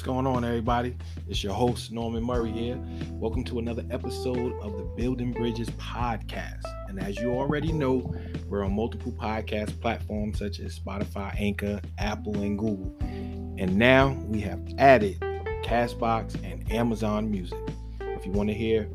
What's 0.00 0.06
going 0.06 0.26
on, 0.26 0.46
everybody? 0.46 0.96
It's 1.28 1.44
your 1.44 1.52
host, 1.52 1.92
Norman 1.92 2.24
Murray 2.24 2.50
here. 2.50 2.80
Welcome 3.10 3.44
to 3.44 3.58
another 3.58 3.84
episode 3.90 4.58
of 4.62 4.78
the 4.78 4.84
Building 4.96 5.30
Bridges 5.30 5.68
podcast. 5.72 6.62
And 6.88 6.98
as 6.98 7.18
you 7.18 7.32
already 7.32 7.70
know, 7.70 8.10
we're 8.48 8.64
on 8.64 8.74
multiple 8.74 9.12
podcast 9.12 9.78
platforms 9.82 10.38
such 10.38 10.58
as 10.58 10.78
Spotify, 10.78 11.38
Anchor, 11.38 11.82
Apple, 11.98 12.34
and 12.40 12.58
Google. 12.58 12.96
And 13.02 13.76
now 13.76 14.16
we 14.24 14.40
have 14.40 14.58
added 14.78 15.20
Castbox 15.62 16.34
and 16.50 16.72
Amazon 16.72 17.30
Music. 17.30 17.60
If 18.00 18.24
you 18.24 18.32
want 18.32 18.48
to 18.48 18.54
hear 18.54 18.88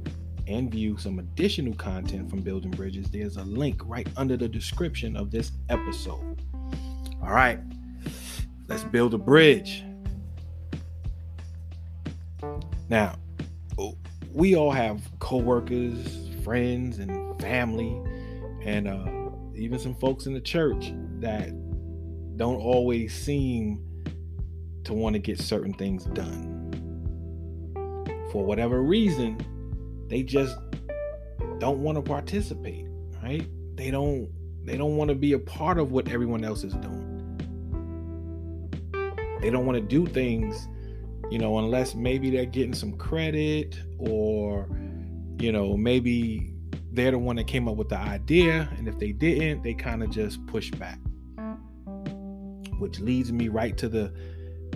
and 0.47 0.71
view 0.71 0.97
some 0.97 1.19
additional 1.19 1.75
content 1.75 2.31
from 2.31 2.41
Building 2.41 2.71
Bridges, 2.71 3.11
there's 3.11 3.37
a 3.37 3.43
link 3.43 3.79
right 3.85 4.07
under 4.17 4.37
the 4.37 4.49
description 4.49 5.15
of 5.15 5.29
this 5.29 5.51
episode. 5.69 6.41
All 7.21 7.31
right, 7.31 7.59
let's 8.67 8.83
build 8.85 9.13
a 9.13 9.19
bridge. 9.19 9.84
Now, 12.89 13.15
we 14.31 14.55
all 14.55 14.71
have 14.71 15.01
coworkers, 15.19 16.29
friends, 16.43 16.99
and 16.99 17.39
family, 17.41 18.01
and 18.63 18.87
uh, 18.87 19.31
even 19.55 19.79
some 19.79 19.95
folks 19.95 20.25
in 20.25 20.33
the 20.33 20.41
church 20.41 20.93
that 21.19 21.49
don't 22.37 22.57
always 22.57 23.13
seem 23.13 23.81
to 24.83 24.93
want 24.93 25.13
to 25.13 25.19
get 25.19 25.39
certain 25.39 25.73
things 25.73 26.05
done. 26.05 26.51
For 28.31 28.43
whatever 28.43 28.83
reason, 28.83 29.37
they 30.09 30.21
just 30.21 30.57
don't 31.59 31.79
want 31.79 31.95
to 31.97 32.01
participate, 32.01 32.85
right? 33.23 33.47
They 33.75 33.89
don't 33.89 34.29
they 34.63 34.77
don't 34.77 34.97
want 34.97 35.09
to 35.09 35.15
be 35.15 35.33
a 35.33 35.39
part 35.39 35.77
of 35.77 35.91
what 35.91 36.09
everyone 36.09 36.43
else 36.43 36.63
is 36.63 36.73
doing. 36.73 37.11
They 39.41 39.49
don't 39.49 39.65
want 39.65 39.77
to 39.77 39.81
do 39.81 40.05
things 40.07 40.67
you 41.31 41.39
know, 41.39 41.57
unless 41.57 41.95
maybe 41.95 42.29
they're 42.29 42.45
getting 42.45 42.73
some 42.73 42.97
credit 42.97 43.79
or, 43.97 44.67
you 45.39 45.51
know, 45.51 45.75
maybe 45.75 46.53
they're 46.91 47.11
the 47.11 47.19
one 47.19 47.35
that 47.35 47.47
came 47.47 47.67
up 47.67 47.75
with 47.75 47.89
the 47.89 47.97
idea. 47.97 48.69
And 48.77 48.87
if 48.87 48.97
they 48.99 49.11
didn't, 49.11 49.63
they 49.63 49.73
kind 49.73 50.03
of 50.03 50.09
just 50.11 50.45
push 50.47 50.71
back. 50.71 50.99
Which 52.79 52.99
leads 52.99 53.31
me 53.31 53.47
right 53.47 53.77
to 53.77 53.89
the 53.89 54.13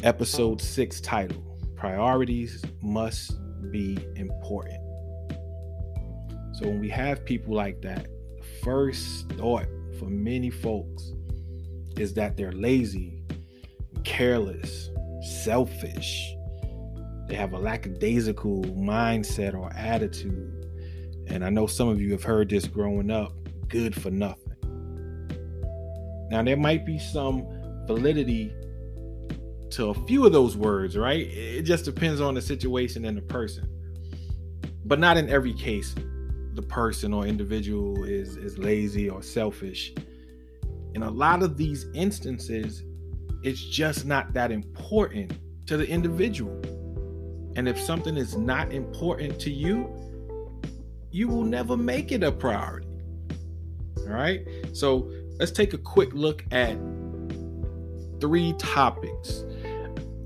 episode 0.04 0.62
six 0.62 1.02
title 1.02 1.58
Priorities 1.76 2.64
Must 2.82 3.38
Be 3.72 3.98
Important. 4.16 4.80
So 6.54 6.68
when 6.68 6.80
we 6.80 6.90
have 6.90 7.24
people 7.24 7.54
like 7.54 7.82
that, 7.82 8.08
the 8.38 8.44
first 8.64 9.30
thought 9.34 9.68
for 9.98 10.06
many 10.06 10.50
folks 10.50 11.14
is 11.98 12.14
that 12.16 12.36
they're 12.36 12.52
lazy, 12.52 13.22
careless, 14.04 14.90
selfish, 15.44 16.36
they 17.30 17.36
have 17.36 17.54
a 17.54 17.60
lackadaisical 17.60 18.64
mindset 18.64 19.54
or 19.54 19.72
attitude. 19.74 20.66
And 21.28 21.46
I 21.46 21.50
know 21.50 21.68
some 21.68 21.88
of 21.88 22.02
you 22.02 22.12
have 22.12 22.24
heard 22.24 22.50
this 22.50 22.66
growing 22.66 23.12
up 23.12 23.34
good 23.68 23.94
for 23.96 24.10
nothing. 24.10 24.56
Now, 26.32 26.44
there 26.44 26.58
might 26.58 26.86
be 26.86 26.98
some 26.98 27.46
validity 27.86 28.54
to 29.72 29.90
a 29.90 29.94
few 30.06 30.26
of 30.26 30.34
those 30.34 30.58
words, 30.58 30.98
right? 30.98 31.28
It 31.28 31.64
just 31.64 31.86
depends 31.86 32.20
on 32.20 32.34
the 32.34 32.42
situation 32.42 33.06
and 33.06 33.16
the 33.16 33.22
person. 33.22 33.68
But 34.86 35.00
not 35.00 35.18
in 35.18 35.30
every 35.30 35.54
case, 35.54 35.94
the 36.56 36.64
person 36.64 37.14
or 37.14 37.26
individual 37.26 38.04
is, 38.06 38.38
is 38.38 38.58
lazy 38.58 39.08
or 39.10 39.22
selfish. 39.22 39.94
In 40.96 41.04
a 41.04 41.10
lot 41.10 41.44
of 41.44 41.58
these 41.58 41.86
instances, 41.94 42.84
it's 43.44 43.64
just 43.64 44.06
not 44.06 44.34
that 44.34 44.52
important 44.52 45.34
to 45.68 45.78
the 45.78 45.88
individual. 45.88 46.60
And 47.60 47.68
if 47.68 47.78
something 47.78 48.16
is 48.16 48.38
not 48.38 48.72
important 48.72 49.38
to 49.42 49.52
you, 49.52 49.94
you 51.12 51.28
will 51.28 51.44
never 51.44 51.76
make 51.76 52.14
it 52.14 52.24
a 52.24 52.32
priority. 52.32 52.88
All 53.98 54.14
right. 54.14 54.48
So 54.72 55.12
let's 55.40 55.52
take 55.52 55.74
a 55.74 55.78
quick 55.78 56.14
look 56.14 56.46
at 56.54 56.78
three 58.22 58.54
topics 58.54 59.44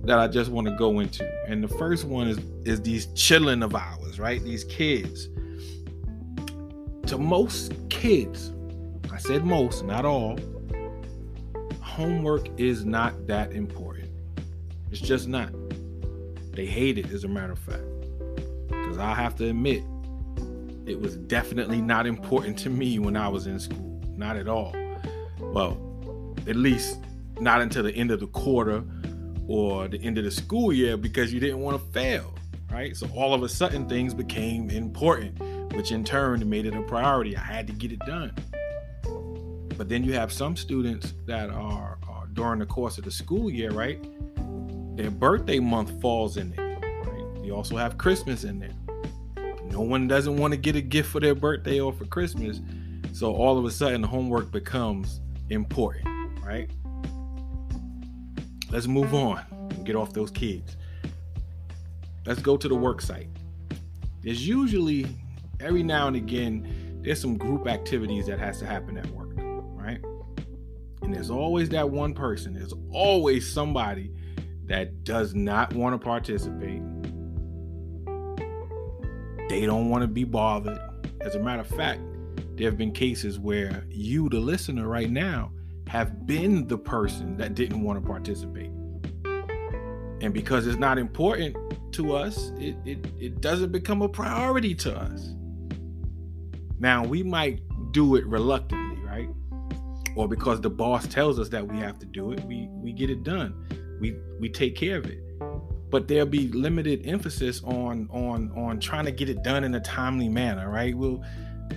that 0.03 0.19
I 0.19 0.27
just 0.27 0.51
want 0.51 0.67
to 0.67 0.75
go 0.75 0.99
into. 0.99 1.27
And 1.47 1.63
the 1.63 1.67
first 1.67 2.05
one 2.05 2.27
is 2.27 2.38
is 2.66 2.83
these 2.83 3.07
children 3.13 3.63
of 3.63 3.73
ours, 3.73 4.19
right? 4.19 4.39
These 4.44 4.65
kids. 4.65 5.27
To 7.07 7.17
most 7.17 7.73
kids, 7.89 8.53
I 9.11 9.17
said 9.17 9.44
most, 9.44 9.83
not 9.85 10.05
all, 10.05 10.38
homework 11.81 12.47
is 12.59 12.85
not 12.85 13.25
that 13.25 13.53
important. 13.53 14.11
It's 14.91 15.01
just 15.01 15.27
not. 15.27 15.50
They 16.53 16.66
hate 16.66 16.97
it, 16.97 17.12
as 17.12 17.24
a 17.24 17.28
matter 17.28 17.53
of 17.53 17.59
fact. 17.59 17.84
Because 18.68 18.97
I 18.97 19.14
have 19.16 19.36
to 19.38 19.50
admit, 19.50 19.84
it 20.86 21.00
was 21.00 21.18
definitely 21.18 21.81
not 21.81 22.06
important 22.06 22.58
to 22.59 22.69
me 22.69 23.00
when 23.00 23.18
I 23.18 23.28
was 23.28 23.47
in 23.47 23.59
school. 23.59 24.02
Not 24.16 24.38
at 24.38 24.47
all. 24.47 24.75
Well, 25.40 26.36
at 26.47 26.56
least 26.56 27.00
not 27.40 27.62
until 27.62 27.84
the 27.84 27.94
end 27.94 28.12
of 28.12 28.19
the 28.19 28.28
quarter 28.28 28.84
or 29.47 29.88
the 29.88 30.00
end 30.02 30.18
of 30.18 30.24
the 30.24 30.31
school 30.31 30.72
year 30.72 30.97
because 30.97 31.34
you 31.34 31.40
didn't 31.40 31.59
want 31.59 31.78
to 31.78 31.92
fail, 31.92 32.34
right? 32.72 32.96
So 32.96 33.08
all 33.16 33.34
of 33.34 33.44
a 33.44 33.50
sudden 33.50 33.88
things 33.90 34.13
became 34.13 34.69
important, 34.69 35.40
which 35.74 35.92
in 35.92 36.03
turn 36.03 36.47
made 36.50 36.66
it 36.66 36.75
a 36.75 36.81
priority. 36.84 37.36
I 37.36 37.42
had 37.42 37.68
to 37.68 37.74
get 37.74 37.92
it 37.92 38.00
done. 38.00 38.34
But 39.78 39.90
then 39.90 40.03
you 40.03 40.13
have 40.13 40.31
some 40.31 40.56
students 40.56 41.13
that 41.25 41.50
are, 41.50 41.97
are 42.08 42.28
during 42.34 42.59
the 42.59 42.66
course 42.66 42.97
of 42.97 43.06
the 43.06 43.12
school 43.12 43.50
year, 43.50 43.72
right? 43.72 44.03
Their 44.96 45.12
birthday 45.12 45.59
month 45.59 46.00
falls 46.02 46.38
in 46.38 46.52
there. 46.52 46.78
Right? 46.80 47.46
You 47.46 47.56
also 47.56 47.78
have 47.78 47.98
Christmas 47.98 48.44
in 48.44 48.59
there. 48.59 48.72
No 49.66 49.81
one 49.81 50.08
doesn't 50.08 50.38
want 50.38 50.52
to 50.54 50.58
get 50.58 50.76
a 50.76 50.81
gift 50.81 51.09
for 51.09 51.20
their 51.20 51.34
birthday 51.34 51.80
or 51.80 51.92
for 51.92 52.06
Christmas. 52.06 52.62
So 53.12 53.34
all 53.34 53.58
of 53.58 53.66
a 53.66 53.72
sudden, 53.72 54.04
homework 54.04 54.52
becomes 54.52 55.20
important, 55.50 56.06
right? 56.44 56.70
Let's 58.70 58.88
move 58.88 59.14
on 59.14 59.44
and 59.72 59.86
get 59.86 59.96
off 59.96 60.14
those 60.14 60.31
kids. 60.31 60.78
Let's 62.25 62.42
go 62.42 62.58
to 62.58 62.68
the 62.68 62.75
work 62.75 63.02
site. 63.02 63.30
There's 64.22 64.48
usually 64.48 65.08
every 65.60 65.84
now 65.84 66.08
and 66.08 66.16
again 66.16 67.02
there's 67.04 67.20
some 67.20 67.38
group 67.38 67.68
activities 67.68 68.25
that 68.28 68.40
has 68.40 68.60
to 68.60 68.66
happen 68.66 68.98
at 68.98 69.06
work, 69.08 69.31
right? 69.75 70.00
And 71.02 71.14
there's 71.14 71.30
always 71.30 71.70
that 71.70 71.90
one 71.90 72.14
person. 72.14 72.54
There's 72.54 72.74
always 72.92 73.52
somebody 73.52 74.12
that 74.66 75.03
does 75.03 75.35
not 75.35 75.74
want 75.74 75.94
to 75.94 76.03
participate. 76.03 76.81
They 79.50 79.66
don't 79.66 79.90
want 79.90 80.01
to 80.03 80.07
be 80.07 80.24
bothered. 80.24 80.79
As 81.22 81.35
a 81.35 81.40
matter 81.40 81.62
of 81.62 81.68
fact, 81.68 82.01
there 82.56 82.69
have 82.69 82.78
been 82.78 82.91
cases 82.91 83.40
where 83.40 83.85
you, 83.90 84.29
the 84.29 84.40
listener, 84.40 84.88
right 84.88 85.09
now, 85.09 85.51
have 85.88 86.25
been 86.25 86.68
the 86.68 86.78
person 86.78 87.35
that 87.38 87.56
didn't 87.56 87.81
want 87.81 88.01
to 88.01 88.07
participate. 88.07 88.72
And 90.22 90.34
because 90.34 90.66
it's 90.66 90.78
not 90.78 90.97
important 90.97 91.57
to 91.94 92.16
us, 92.16 92.51
it, 92.57 92.75
it, 92.85 93.06
it 93.19 93.41
doesn't 93.41 93.72
become 93.72 94.01
a 94.01 94.09
priority 94.09 94.74
to 94.75 94.97
us. 94.97 95.35
Now, 96.80 97.03
we 97.03 97.22
might 97.22 97.62
do 97.91 98.16
it 98.16 98.25
reluctantly, 98.25 99.03
right? 99.03 99.30
Or 100.16 100.28
because 100.28 100.62
the 100.62 100.69
boss 100.69 101.06
tells 101.07 101.40
us 101.40 101.50
that 101.50 101.68
we 101.68 101.78
have 101.80 102.00
to 102.00 102.06
do 102.06 102.31
it, 102.31 102.44
we, 102.45 102.69
we 102.72 102.94
get 102.94 103.09
it 103.09 103.24
done 103.24 103.82
we 104.00 104.16
we 104.40 104.50
take 104.50 104.76
care 104.76 104.98
of 104.98 105.06
it. 105.06 105.20
But 105.90 106.08
there'll 106.08 106.26
be 106.26 106.48
limited 106.50 107.06
emphasis 107.06 107.62
on 107.64 108.09
on 108.12 108.52
on 108.56 108.80
trying 108.80 109.06
to 109.06 109.12
get 109.12 109.30
it 109.30 109.44
done 109.44 109.64
in 109.64 109.76
a 109.76 109.80
timely 109.80 110.30
manner 110.30 110.70
right? 110.70 110.96
Well 110.96 111.24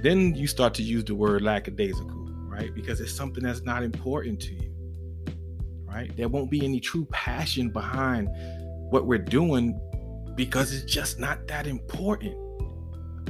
then 0.03 0.35
you 0.35 0.47
start 0.47 0.75
to 0.75 0.83
use 0.83 1.05
the 1.05 1.15
word 1.15 1.43
lackadaisical 1.43 2.27
right? 2.49 2.75
Because 2.75 3.01
it's 3.01 3.13
something 3.13 3.45
that's 3.45 3.63
not 3.63 3.83
important 3.83 4.41
to 4.41 4.55
you 4.55 4.73
right? 5.85 6.15
There 6.17 6.29
won't 6.29 6.51
be 6.51 6.65
any 6.65 6.81
true 6.81 7.07
passion 7.11 7.71
behind 7.71 8.29
what 8.91 9.07
we're 9.07 9.19
doing 9.19 9.81
because 10.35 10.73
it's 10.73 10.93
just 10.93 11.19
not 11.19 11.47
that 11.49 11.67
important 11.67 12.37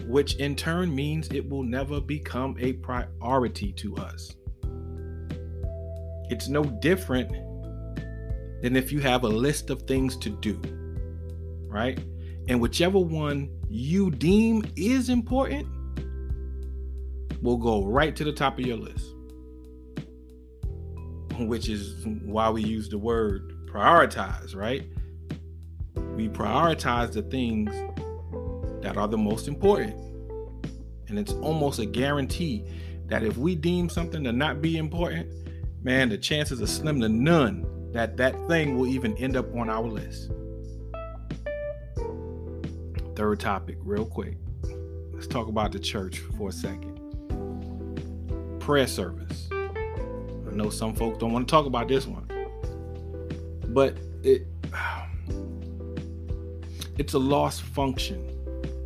which 0.07 0.37
in 0.37 0.55
turn 0.55 0.95
means 0.95 1.29
it 1.29 1.49
will 1.49 1.65
never 1.65 2.01
become 2.01 2.57
a 2.61 2.75
priority 2.75 3.73
to 3.73 3.97
us. 3.97 4.35
It's 6.31 6.49
no 6.49 6.63
different 6.65 7.31
than 8.63 8.77
if 8.77 8.93
you 8.93 9.01
have 9.01 9.25
a 9.25 9.29
list 9.29 9.71
of 9.71 9.83
things 9.83 10.17
to 10.19 10.31
do, 10.31 10.61
right? 11.69 11.99
And 12.49 12.61
whichever 12.61 12.99
one 12.99 13.51
you 13.69 14.11
deem 14.11 14.65
is 14.77 15.09
important 15.09 15.67
will 17.43 17.57
go 17.57 17.85
right 17.85 18.15
to 18.17 18.25
the 18.25 18.33
top 18.33 18.59
of 18.59 18.67
your 18.67 18.77
list, 18.77 19.15
which 21.39 21.69
is 21.69 22.07
why 22.25 22.49
we 22.51 22.63
use 22.63 22.89
the 22.89 22.99
word 22.99 23.53
prioritize, 23.69 24.57
right? 24.57 24.87
We 26.15 26.29
prioritize 26.29 27.13
the 27.13 27.23
things 27.23 27.71
that 28.83 28.97
are 28.97 29.09
the 29.09 29.19
most 29.19 29.49
important. 29.49 29.95
And 31.09 31.19
it's 31.19 31.33
almost 31.35 31.79
a 31.79 31.87
guarantee 31.87 32.65
that 33.07 33.23
if 33.23 33.37
we 33.37 33.55
deem 33.55 33.89
something 33.89 34.25
to 34.25 34.33
not 34.33 34.63
be 34.63 34.79
important, 34.79 35.29
man, 35.83 36.09
the 36.09 36.19
chances 36.19 36.61
are 36.63 36.67
slim 36.67 37.01
to 37.01 37.09
none 37.09 37.67
that 37.93 38.17
that 38.17 38.35
thing 38.49 38.79
will 38.79 38.87
even 38.87 39.17
end 39.17 39.37
up 39.37 39.55
on 39.57 39.71
our 39.71 39.83
list. 39.83 40.31
Third 43.15 43.41
topic, 43.41 43.79
real 43.81 44.05
quick. 44.05 44.37
Let's 45.13 45.27
talk 45.27 45.49
about 45.49 45.73
the 45.73 45.79
church 45.79 46.19
for 46.19 46.51
a 46.51 46.53
second. 46.53 47.01
Prayer 48.61 48.87
service. 48.87 49.49
I 49.53 50.51
know 50.53 50.69
some 50.69 50.95
folks 50.95 51.19
don't 51.19 51.33
want 51.33 51.49
to 51.49 51.51
talk 51.51 51.67
about 51.67 51.89
this 51.89 52.07
one, 52.07 52.27
but 53.69 53.97
it 54.23 54.47
it's 56.99 57.15
a 57.15 57.19
lost 57.19 57.63
function 57.63 58.23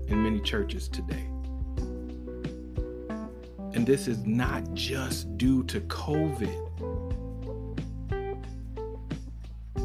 in 0.06 0.22
many 0.22 0.40
churches 0.40 0.88
today. 0.88 1.26
And 3.72 3.86
this 3.86 4.08
is 4.08 4.26
not 4.26 4.74
just 4.74 5.38
due 5.38 5.62
to 5.64 5.80
COVID. 5.82 6.69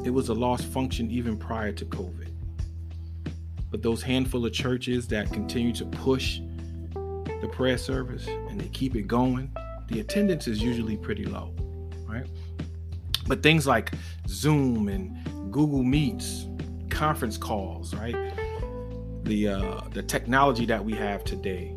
It 0.05 0.13
was 0.13 0.29
a 0.29 0.35
lost 0.35 0.65
function 0.65 1.09
even 1.09 1.35
prior 1.35 1.71
to 1.71 1.83
COVID. 1.83 2.29
But 3.71 3.81
those 3.81 4.03
handful 4.03 4.45
of 4.45 4.53
churches 4.53 5.07
that 5.07 5.31
continue 5.31 5.73
to 5.73 5.85
push 5.85 6.41
the 6.93 7.49
prayer 7.51 7.79
service 7.79 8.27
and 8.27 8.61
they 8.61 8.67
keep 8.67 8.95
it 8.95 9.07
going, 9.07 9.51
the 9.87 10.01
attendance 10.01 10.47
is 10.47 10.61
usually 10.61 10.95
pretty 10.95 11.25
low, 11.25 11.55
right? 12.07 12.27
But 13.25 13.41
things 13.41 13.65
like 13.65 13.93
Zoom 14.27 14.89
and 14.89 15.51
Google 15.51 15.81
Meets, 15.81 16.49
conference 16.89 17.35
calls, 17.35 17.95
right? 17.95 18.15
The 19.23 19.47
uh, 19.47 19.81
the 19.91 20.03
technology 20.03 20.67
that 20.67 20.85
we 20.85 20.93
have 20.93 21.23
today 21.23 21.75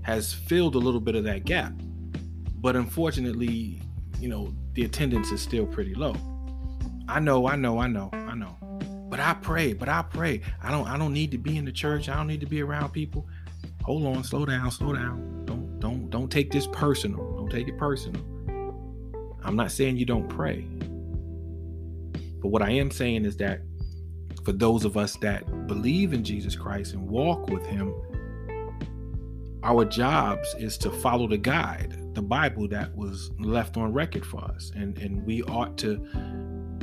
has 0.00 0.32
filled 0.32 0.76
a 0.76 0.78
little 0.78 1.00
bit 1.00 1.14
of 1.14 1.24
that 1.24 1.44
gap. 1.44 1.74
But 2.56 2.74
unfortunately, 2.74 3.82
you 4.18 4.30
know, 4.30 4.54
the 4.72 4.86
attendance 4.86 5.30
is 5.30 5.42
still 5.42 5.66
pretty 5.66 5.94
low. 5.94 6.16
I 7.10 7.18
know, 7.18 7.48
I 7.48 7.56
know, 7.56 7.78
I 7.80 7.88
know, 7.88 8.08
I 8.12 8.34
know. 8.34 8.56
But 9.10 9.18
I 9.18 9.34
pray, 9.34 9.72
but 9.72 9.88
I 9.88 10.02
pray. 10.02 10.42
I 10.62 10.70
don't 10.70 10.86
I 10.86 10.96
don't 10.96 11.12
need 11.12 11.32
to 11.32 11.38
be 11.38 11.56
in 11.56 11.64
the 11.64 11.72
church. 11.72 12.08
I 12.08 12.14
don't 12.14 12.28
need 12.28 12.40
to 12.40 12.46
be 12.46 12.62
around 12.62 12.90
people. 12.90 13.26
Hold 13.82 14.06
on, 14.06 14.22
slow 14.22 14.46
down, 14.46 14.70
slow 14.70 14.92
down. 14.92 15.44
Don't 15.44 15.80
don't 15.80 16.08
don't 16.08 16.30
take 16.30 16.52
this 16.52 16.68
personal. 16.68 17.36
Don't 17.36 17.50
take 17.50 17.66
it 17.66 17.76
personal. 17.76 18.22
I'm 19.42 19.56
not 19.56 19.72
saying 19.72 19.96
you 19.96 20.04
don't 20.04 20.28
pray. 20.28 20.64
But 22.40 22.48
what 22.48 22.62
I 22.62 22.70
am 22.70 22.92
saying 22.92 23.24
is 23.24 23.36
that 23.38 23.62
for 24.44 24.52
those 24.52 24.84
of 24.84 24.96
us 24.96 25.16
that 25.16 25.66
believe 25.66 26.12
in 26.12 26.22
Jesus 26.22 26.54
Christ 26.54 26.94
and 26.94 27.08
walk 27.08 27.48
with 27.48 27.66
him, 27.66 27.92
our 29.64 29.84
jobs 29.84 30.54
is 30.58 30.78
to 30.78 30.90
follow 30.90 31.26
the 31.26 31.36
guide, 31.36 32.14
the 32.14 32.22
Bible 32.22 32.68
that 32.68 32.94
was 32.96 33.32
left 33.38 33.76
on 33.76 33.92
record 33.92 34.24
for 34.24 34.42
us. 34.44 34.70
And, 34.74 34.96
and 34.98 35.26
we 35.26 35.42
ought 35.42 35.76
to 35.78 36.06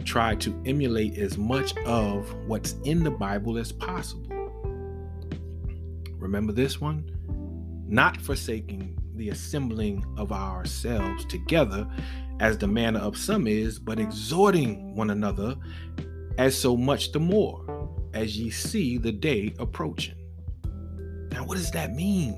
try 0.08 0.34
to 0.36 0.60
emulate 0.66 1.18
as 1.18 1.38
much 1.38 1.78
of 1.86 2.34
what's 2.48 2.74
in 2.84 3.04
the 3.04 3.12
Bible 3.12 3.58
as 3.58 3.72
possible. 3.72 4.26
Remember 6.14 6.52
this 6.52 6.82
one? 6.82 7.12
Not 7.88 8.20
forsaking 8.20 8.98
the 9.16 9.30
assembling 9.30 10.04
of 10.18 10.32
ourselves 10.32 11.26
together 11.26 11.88
as 12.40 12.58
the 12.58 12.68
manner 12.68 13.00
of 13.00 13.18
some 13.18 13.46
is, 13.48 13.78
but 13.78 14.00
exhorting 14.00 14.96
one 14.96 15.10
another 15.10 15.56
as 16.38 16.60
so 16.60 16.76
much 16.76 17.12
the 17.12 17.20
more 17.20 17.90
as 18.14 18.40
ye 18.40 18.50
see 18.50 18.98
the 18.98 19.12
day 19.12 19.54
approaching. 19.60 20.16
Now, 21.32 21.46
what 21.46 21.58
does 21.58 21.72
that 21.72 21.94
mean? 21.94 22.36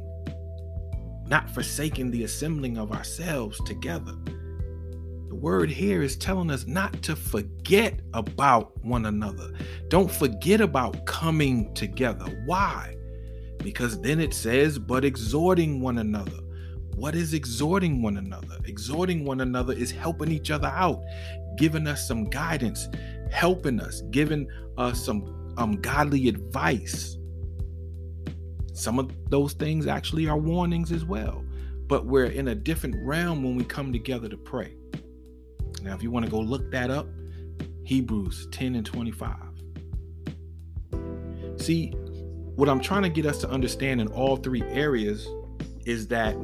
not 1.30 1.50
forsaking 1.52 2.10
the 2.10 2.24
assembling 2.24 2.78
of 2.78 2.92
ourselves 2.92 3.62
together. 3.64 4.16
The 5.30 5.36
word 5.36 5.70
here 5.70 6.02
is 6.02 6.18
telling 6.18 6.50
us 6.50 6.66
not 6.66 7.04
to 7.04 7.16
forget 7.16 8.00
about 8.16 8.76
one 8.84 9.06
another. 9.06 9.54
Don't 9.88 10.12
forget 10.12 10.60
about 10.60 11.06
coming 11.06 11.72
together. 11.76 12.26
Why? 12.48 12.98
Because 13.60 14.02
then 14.02 14.20
it 14.20 14.34
says, 14.34 14.80
but 14.80 15.06
exhorting 15.06 15.82
one 15.82 16.00
another. 16.00 16.40
What 16.96 17.14
is 17.14 17.36
exhorting 17.36 18.02
one 18.02 18.18
another? 18.18 18.58
Exhorting 18.66 19.24
one 19.24 19.42
another 19.42 19.72
is 19.72 19.92
helping 19.92 20.32
each 20.32 20.50
other 20.50 20.70
out, 20.70 21.04
giving 21.58 21.86
us 21.86 22.08
some 22.08 22.24
guidance, 22.26 22.90
helping 23.30 23.80
us, 23.80 24.02
giving 24.10 24.48
us 24.80 25.06
some 25.06 25.54
um, 25.58 25.80
godly 25.80 26.28
advice. 26.28 27.20
Some 28.74 28.98
of 28.98 29.12
those 29.30 29.54
things 29.54 29.86
actually 29.86 30.28
are 30.28 30.40
warnings 30.40 30.92
as 30.92 31.06
well, 31.06 31.46
but 31.86 32.08
we're 32.08 32.26
in 32.26 32.48
a 32.48 32.56
different 32.56 32.96
realm 33.06 33.44
when 33.44 33.56
we 33.56 33.64
come 33.64 33.94
together 33.94 34.28
to 34.28 34.38
pray. 34.38 34.76
Now, 35.82 35.94
if 35.96 36.04
you 36.04 36.12
want 36.12 36.26
to 36.26 36.32
go 36.32 36.40
look 36.40 36.72
that 36.72 36.90
up, 36.90 37.08
Hebrews 37.84 38.48
10 38.52 38.76
and 38.76 38.86
25. 38.86 39.36
See, 41.58 41.90
what 42.56 42.70
I'm 42.70 42.80
trying 42.80 43.04
to 43.04 43.10
get 43.10 43.26
us 43.26 43.40
to 43.40 43.50
understand 43.50 44.02
in 44.02 44.08
all 44.08 44.38
three 44.38 44.64
areas 44.64 45.28
is 45.86 46.08
that 46.08 46.36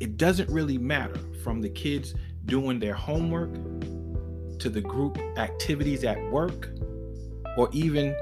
it 0.00 0.16
doesn't 0.16 0.48
really 0.50 0.78
matter 0.78 1.18
from 1.42 1.60
the 1.60 1.68
kids 1.68 2.14
doing 2.46 2.78
their 2.78 2.94
homework 2.94 3.52
to 4.58 4.68
the 4.70 4.80
group 4.80 5.18
activities 5.36 6.04
at 6.04 6.22
work 6.30 6.70
or 7.56 7.68
even 7.72 8.16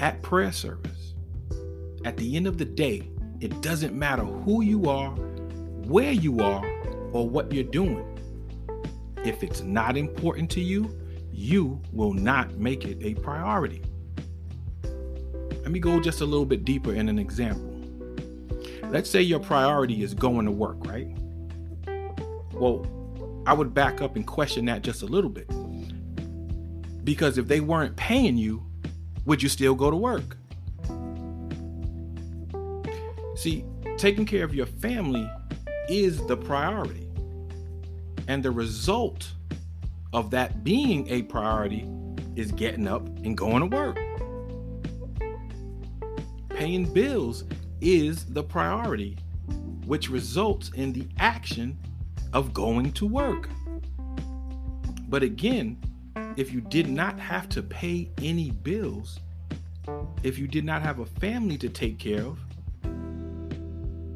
at 0.00 0.20
prayer 0.22 0.52
service. 0.52 1.14
At 2.04 2.16
the 2.16 2.36
end 2.36 2.46
of 2.46 2.58
the 2.58 2.64
day, 2.64 3.10
it 3.40 3.60
doesn't 3.62 3.94
matter 3.94 4.24
who 4.24 4.62
you 4.62 4.88
are, 4.88 5.10
where 5.10 6.12
you 6.12 6.40
are, 6.40 6.64
or 7.12 7.28
what 7.28 7.52
you're 7.52 7.64
doing. 7.64 8.06
If 9.24 9.42
it's 9.42 9.60
not 9.60 9.96
important 9.96 10.50
to 10.52 10.60
you, 10.60 10.96
you 11.30 11.80
will 11.92 12.12
not 12.12 12.56
make 12.56 12.84
it 12.84 12.98
a 13.02 13.14
priority. 13.14 13.82
Let 15.62 15.70
me 15.70 15.78
go 15.78 16.00
just 16.00 16.20
a 16.20 16.24
little 16.24 16.46
bit 16.46 16.64
deeper 16.64 16.94
in 16.94 17.08
an 17.08 17.18
example. 17.18 17.66
Let's 18.88 19.08
say 19.08 19.22
your 19.22 19.40
priority 19.40 20.02
is 20.02 20.14
going 20.14 20.46
to 20.46 20.52
work, 20.52 20.84
right? 20.86 21.08
Well, 22.54 22.86
I 23.46 23.52
would 23.52 23.72
back 23.72 24.00
up 24.00 24.16
and 24.16 24.26
question 24.26 24.64
that 24.66 24.82
just 24.82 25.02
a 25.02 25.06
little 25.06 25.30
bit. 25.30 25.48
Because 27.04 27.38
if 27.38 27.46
they 27.46 27.60
weren't 27.60 27.96
paying 27.96 28.36
you, 28.36 28.64
would 29.26 29.42
you 29.42 29.48
still 29.48 29.74
go 29.74 29.90
to 29.90 29.96
work? 29.96 30.36
See, 33.36 33.64
taking 33.96 34.26
care 34.26 34.44
of 34.44 34.54
your 34.54 34.66
family 34.66 35.28
is 35.88 36.24
the 36.26 36.36
priority. 36.36 37.08
And 38.28 38.42
the 38.42 38.50
result 38.50 39.32
of 40.12 40.30
that 40.30 40.64
being 40.64 41.08
a 41.08 41.22
priority 41.22 41.88
is 42.36 42.52
getting 42.52 42.86
up 42.86 43.06
and 43.24 43.36
going 43.36 43.68
to 43.68 43.76
work. 43.76 43.98
Paying 46.50 46.92
bills 46.92 47.44
is 47.80 48.24
the 48.26 48.42
priority, 48.42 49.16
which 49.86 50.10
results 50.10 50.70
in 50.74 50.92
the 50.92 51.08
action 51.18 51.78
of 52.32 52.52
going 52.52 52.92
to 52.92 53.06
work. 53.06 53.48
But 55.08 55.22
again, 55.22 55.80
if 56.36 56.52
you 56.52 56.60
did 56.60 56.88
not 56.88 57.18
have 57.18 57.48
to 57.50 57.62
pay 57.62 58.10
any 58.22 58.50
bills, 58.50 59.18
if 60.22 60.38
you 60.38 60.46
did 60.46 60.64
not 60.64 60.82
have 60.82 61.00
a 61.00 61.06
family 61.06 61.56
to 61.58 61.68
take 61.68 61.98
care 61.98 62.22
of, 62.22 62.38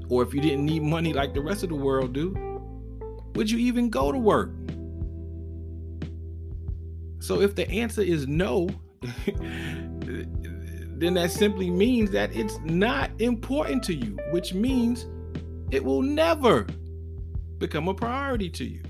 or 0.09 0.23
if 0.23 0.35
you 0.35 0.41
didn't 0.41 0.65
need 0.65 0.83
money 0.83 1.13
like 1.13 1.35
the 1.35 1.41
rest 1.41 1.63
of 1.63 1.69
the 1.69 1.75
world 1.75 2.13
do, 2.13 2.35
would 3.35 3.51
you 3.51 3.59
even 3.59 3.91
go 3.91 4.13
to 4.13 4.19
work? 4.19 4.51
So 7.21 7.41
if 7.41 7.55
the 7.55 7.69
answer 7.71 8.03
is 8.03 8.29
no, 8.29 8.69
then 10.97 11.15
that 11.15 11.31
simply 11.31 11.71
means 11.71 12.11
that 12.11 12.35
it's 12.37 12.59
not 12.65 13.11
important 13.19 13.83
to 13.85 13.95
you, 13.95 14.19
which 14.31 14.55
means 14.55 15.07
it 15.71 15.83
will 15.83 16.03
never 16.03 16.67
become 17.59 17.89
a 17.89 17.95
priority 17.95 18.51
to 18.51 18.65
you. 18.65 18.83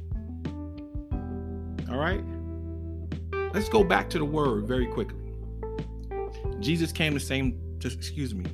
All 1.89 1.99
right? 1.99 2.25
Let's 3.55 3.69
go 3.69 3.85
back 3.85 4.11
to 4.11 4.19
the 4.19 4.25
word 4.25 4.67
very 4.67 4.87
quickly. 4.87 5.21
Jesus 6.59 6.93
came 6.93 7.15
to 7.15 7.21
same 7.21 7.59
to, 7.81 7.89
excuse 7.89 8.35
me, 8.35 8.47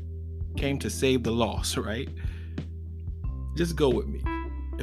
came 0.57 0.79
to 0.79 0.91
save 0.91 1.23
the 1.23 1.33
lost, 1.33 1.77
right? 1.79 2.09
Just 3.57 3.77
go 3.77 3.89
with 3.89 4.07
me. 4.07 4.23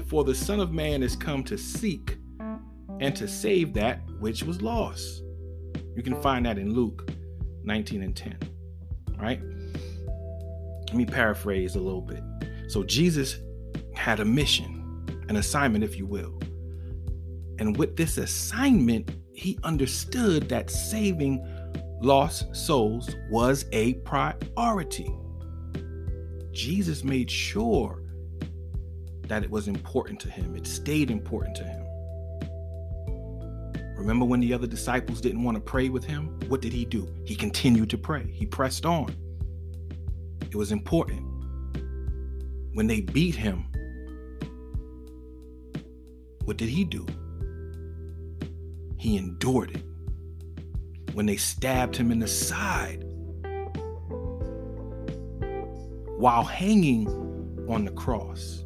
For 0.08 0.24
the 0.24 0.36
Son 0.36 0.60
of 0.60 0.72
Man 0.72 1.02
is 1.04 1.16
come 1.16 1.44
to 1.46 1.58
seek 1.58 2.18
and 3.00 3.16
to 3.16 3.28
save 3.28 3.74
that 3.74 4.02
which 4.20 4.44
was 4.44 4.62
lost. 4.62 5.24
You 5.96 6.04
can 6.04 6.22
find 6.22 6.46
that 6.46 6.58
in 6.58 6.74
Luke 6.74 7.10
19 7.64 8.04
and 8.04 8.16
10. 8.16 8.38
Right? 9.20 9.42
Let 10.88 10.96
me 10.96 11.06
paraphrase 11.06 11.76
a 11.76 11.80
little 11.80 12.02
bit. 12.02 12.24
So 12.68 12.84
Jesus 12.84 13.40
had 13.94 14.20
a 14.20 14.26
mission, 14.26 15.06
an 15.30 15.38
assignment, 15.38 15.84
if 15.84 15.98
you 15.98 16.06
will. 16.06 16.40
And 17.60 17.76
with 17.76 17.98
this 17.98 18.18
assignment, 18.18 19.12
he 19.34 19.58
understood 19.64 20.48
that 20.50 20.70
saving 20.70 21.46
lost 22.02 22.56
souls 22.56 23.16
was 23.30 23.66
a 23.72 23.96
priority. 23.96 25.12
Jesus 26.52 27.04
made 27.04 27.30
sure 27.30 28.04
that 29.28 29.44
it 29.44 29.50
was 29.50 29.68
important 29.68 30.20
to 30.22 30.30
him, 30.30 30.56
it 30.56 30.66
stayed 30.68 31.12
important 31.12 31.56
to 31.58 31.64
him. 31.64 31.84
Remember 33.98 34.26
when 34.26 34.40
the 34.40 34.54
other 34.54 34.68
disciples 34.68 35.20
didn't 35.20 35.44
want 35.44 35.56
to 35.56 35.62
pray 35.62 35.90
with 35.90 36.06
him? 36.06 36.40
What 36.48 36.62
did 36.62 36.72
he 36.72 36.86
do? 36.86 37.12
He 37.26 37.36
continued 37.36 37.90
to 37.90 37.98
pray, 37.98 38.30
he 38.32 38.46
pressed 38.46 38.86
on. 38.86 39.16
It 40.42 40.56
was 40.56 40.72
important. 40.72 41.24
When 42.74 42.88
they 42.88 43.02
beat 43.02 43.36
him, 43.36 43.66
what 46.46 46.58
did 46.58 46.70
he 46.70 46.86
do? 46.86 47.06
He 48.98 49.18
endured 49.18 49.72
it. 49.72 49.84
When 51.14 51.26
they 51.26 51.36
stabbed 51.36 51.96
him 51.98 52.12
in 52.12 52.20
the 52.20 52.28
side 52.28 53.04
while 56.18 56.44
hanging 56.44 57.08
on 57.68 57.84
the 57.84 57.92
cross, 57.92 58.64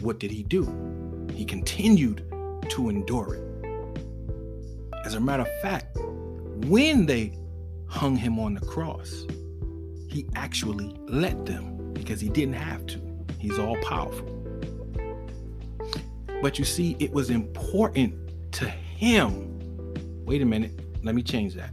what 0.00 0.18
did 0.18 0.30
he 0.30 0.42
do? 0.42 1.26
He 1.34 1.44
continued 1.44 2.24
to 2.70 2.88
endure 2.88 3.34
it. 3.34 3.42
As 5.04 5.14
a 5.14 5.20
matter 5.20 5.42
of 5.42 5.60
fact, 5.62 5.96
when 6.66 7.06
they 7.06 7.32
hung 7.86 8.16
him 8.16 8.38
on 8.38 8.54
the 8.54 8.60
cross, 8.60 9.26
he 10.08 10.26
actually 10.34 10.94
let 11.06 11.46
them 11.46 11.92
because 11.94 12.20
he 12.20 12.28
didn't 12.28 12.54
have 12.54 12.86
to. 12.86 13.00
He's 13.38 13.58
all 13.58 13.76
powerful. 13.82 14.26
But 16.42 16.58
you 16.58 16.64
see, 16.64 16.96
it 16.98 17.12
was 17.12 17.30
important 17.30 18.14
to 18.52 18.68
him. 18.68 20.24
Wait 20.24 20.42
a 20.42 20.44
minute, 20.44 20.72
let 21.02 21.14
me 21.14 21.22
change 21.22 21.54
that. 21.54 21.72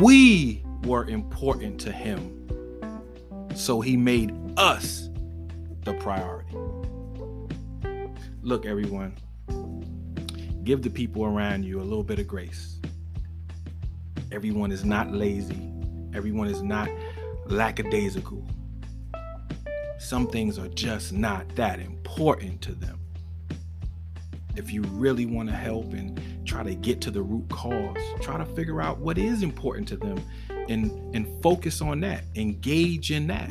We 0.00 0.62
were 0.84 1.04
important 1.08 1.80
to 1.82 1.92
him. 1.92 2.32
So 3.54 3.80
he 3.80 3.96
made 3.96 4.34
us 4.56 5.08
the 5.84 5.94
priority. 5.94 6.56
Look, 8.46 8.64
everyone, 8.64 9.12
give 10.62 10.80
the 10.80 10.88
people 10.88 11.24
around 11.24 11.64
you 11.64 11.80
a 11.80 11.82
little 11.82 12.04
bit 12.04 12.20
of 12.20 12.28
grace. 12.28 12.78
Everyone 14.30 14.70
is 14.70 14.84
not 14.84 15.10
lazy, 15.12 15.68
everyone 16.14 16.46
is 16.46 16.62
not 16.62 16.88
lackadaisical. 17.46 18.48
Some 19.98 20.28
things 20.28 20.60
are 20.60 20.68
just 20.68 21.12
not 21.12 21.56
that 21.56 21.80
important 21.80 22.62
to 22.62 22.72
them. 22.76 23.00
If 24.54 24.72
you 24.72 24.82
really 24.82 25.26
want 25.26 25.48
to 25.48 25.56
help 25.56 25.92
and 25.92 26.46
try 26.46 26.62
to 26.62 26.76
get 26.76 27.00
to 27.00 27.10
the 27.10 27.22
root 27.22 27.48
cause, 27.48 27.98
try 28.20 28.38
to 28.38 28.46
figure 28.54 28.80
out 28.80 29.00
what 29.00 29.18
is 29.18 29.42
important 29.42 29.88
to 29.88 29.96
them 29.96 30.22
and, 30.68 30.92
and 31.16 31.42
focus 31.42 31.82
on 31.82 31.98
that, 32.02 32.22
engage 32.36 33.10
in 33.10 33.26
that 33.26 33.50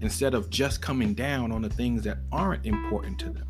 instead 0.00 0.32
of 0.32 0.48
just 0.48 0.80
coming 0.80 1.12
down 1.12 1.52
on 1.52 1.60
the 1.60 1.68
things 1.68 2.02
that 2.04 2.16
aren't 2.32 2.64
important 2.64 3.18
to 3.18 3.28
them. 3.28 3.49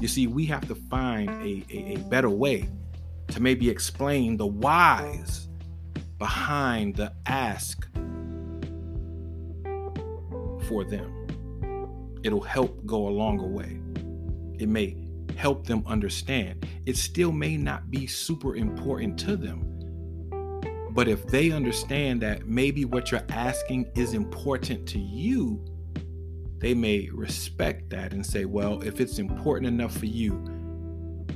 You 0.00 0.06
see, 0.06 0.26
we 0.28 0.46
have 0.46 0.66
to 0.68 0.74
find 0.74 1.28
a, 1.28 1.64
a, 1.70 1.94
a 1.94 1.98
better 2.08 2.30
way 2.30 2.68
to 3.28 3.42
maybe 3.42 3.68
explain 3.68 4.36
the 4.36 4.46
whys 4.46 5.48
behind 6.18 6.96
the 6.96 7.12
ask 7.26 7.88
for 10.68 10.84
them. 10.84 11.26
It'll 12.22 12.40
help 12.40 12.84
go 12.86 13.08
a 13.08 13.10
longer 13.10 13.46
way. 13.46 13.80
It 14.58 14.68
may 14.68 14.96
help 15.36 15.66
them 15.66 15.82
understand. 15.86 16.66
It 16.86 16.96
still 16.96 17.32
may 17.32 17.56
not 17.56 17.90
be 17.90 18.06
super 18.06 18.56
important 18.56 19.18
to 19.20 19.36
them. 19.36 19.64
But 20.90 21.08
if 21.08 21.26
they 21.26 21.52
understand 21.52 22.22
that 22.22 22.46
maybe 22.46 22.84
what 22.84 23.10
you're 23.10 23.24
asking 23.28 23.90
is 23.94 24.14
important 24.14 24.86
to 24.88 24.98
you, 24.98 25.64
they 26.58 26.74
may 26.74 27.08
respect 27.12 27.90
that 27.90 28.12
and 28.12 28.24
say, 28.24 28.44
well, 28.44 28.82
if 28.82 29.00
it's 29.00 29.18
important 29.18 29.68
enough 29.68 29.96
for 29.96 30.06
you, 30.06 30.32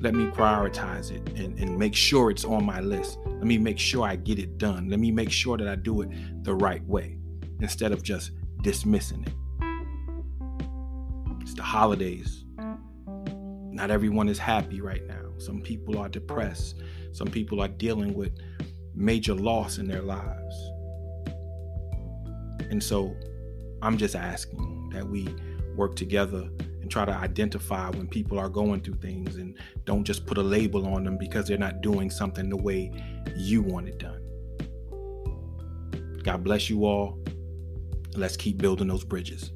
let 0.00 0.14
me 0.14 0.24
prioritize 0.26 1.12
it 1.12 1.38
and, 1.38 1.56
and 1.60 1.78
make 1.78 1.94
sure 1.94 2.30
it's 2.30 2.44
on 2.44 2.64
my 2.64 2.80
list. 2.80 3.18
Let 3.24 3.44
me 3.44 3.56
make 3.56 3.78
sure 3.78 4.04
I 4.04 4.16
get 4.16 4.40
it 4.40 4.58
done. 4.58 4.88
Let 4.88 4.98
me 4.98 5.12
make 5.12 5.30
sure 5.30 5.56
that 5.56 5.68
I 5.68 5.76
do 5.76 6.02
it 6.02 6.44
the 6.44 6.54
right 6.54 6.84
way 6.86 7.18
instead 7.60 7.92
of 7.92 8.02
just 8.02 8.32
dismissing 8.62 9.24
it. 9.24 9.32
It's 11.40 11.54
the 11.54 11.62
holidays. 11.62 12.44
Not 13.70 13.92
everyone 13.92 14.28
is 14.28 14.38
happy 14.38 14.80
right 14.80 15.06
now. 15.06 15.38
Some 15.38 15.60
people 15.60 15.98
are 15.98 16.08
depressed. 16.08 16.80
Some 17.12 17.28
people 17.28 17.60
are 17.60 17.68
dealing 17.68 18.14
with 18.14 18.32
major 18.94 19.34
loss 19.34 19.78
in 19.78 19.86
their 19.86 20.02
lives. 20.02 20.70
And 22.70 22.82
so 22.82 23.14
I'm 23.82 23.96
just 23.96 24.16
asking 24.16 24.81
that 24.92 25.06
we 25.06 25.28
work 25.76 25.96
together 25.96 26.48
and 26.80 26.90
try 26.90 27.04
to 27.04 27.12
identify 27.12 27.90
when 27.90 28.06
people 28.06 28.38
are 28.38 28.48
going 28.48 28.80
through 28.80 28.96
things 28.96 29.36
and 29.36 29.56
don't 29.84 30.04
just 30.04 30.26
put 30.26 30.38
a 30.38 30.42
label 30.42 30.86
on 30.86 31.04
them 31.04 31.16
because 31.16 31.46
they're 31.46 31.58
not 31.58 31.80
doing 31.80 32.10
something 32.10 32.48
the 32.48 32.56
way 32.56 32.92
you 33.36 33.62
want 33.62 33.88
it 33.88 33.98
done. 33.98 34.20
God 36.22 36.44
bless 36.44 36.70
you 36.70 36.84
all. 36.84 37.18
Let's 38.14 38.36
keep 38.36 38.58
building 38.58 38.88
those 38.88 39.04
bridges. 39.04 39.52